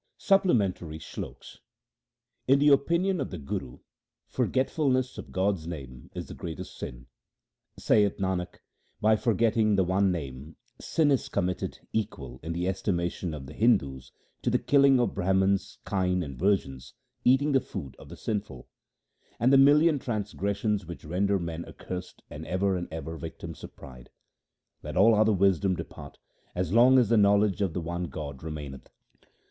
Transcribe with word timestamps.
Supplementary 0.17 0.97
Sloks 0.97 1.59
In 2.47 2.57
the 2.57 2.69
opinion 2.69 3.21
of 3.21 3.29
the 3.29 3.37
Guru 3.37 3.77
forgetfulness 4.25 5.19
of 5.19 5.31
God's 5.31 5.67
name 5.67 6.09
is 6.15 6.25
the 6.25 6.33
greatest 6.33 6.75
sin. 6.75 7.05
Saith 7.77 8.17
Nanak, 8.17 8.57
by 8.99 9.15
forgetting 9.15 9.75
the 9.75 9.83
one 9.83 10.11
Name 10.11 10.55
sin 10.79 11.11
is 11.11 11.29
com 11.29 11.45
mitted 11.45 11.81
equal 11.93 12.39
in 12.41 12.51
the 12.51 12.67
estimation 12.67 13.35
of 13.35 13.45
the 13.45 13.53
Hindus 13.53 14.11
to 14.41 14.49
the 14.49 14.57
killing 14.57 14.99
of 14.99 15.13
Brahmans, 15.13 15.77
kine, 15.87 16.23
and 16.23 16.35
virgins, 16.35 16.95
eating 17.23 17.51
the 17.51 17.61
food 17.61 17.95
of 17.99 18.09
the 18.09 18.17
sinful, 18.17 18.67
And 19.39 19.53
the 19.53 19.57
million 19.59 19.99
transgressions 19.99 20.83
which 20.83 21.05
render 21.05 21.37
men 21.37 21.63
accursed 21.65 22.23
and 22.27 22.47
ever 22.47 22.75
and 22.75 22.87
ever 22.91 23.17
victims 23.17 23.63
of 23.63 23.75
pride. 23.75 24.09
Let 24.81 24.97
all 24.97 25.13
other 25.13 25.31
wisdom 25.31 25.75
depart, 25.75 26.17
as 26.55 26.73
long 26.73 26.97
as 26.97 27.09
the 27.09 27.17
knowledge 27.17 27.61
of 27.61 27.73
the 27.73 27.81
one 27.81 28.05
God 28.05 28.41
remaineth. 28.41 28.89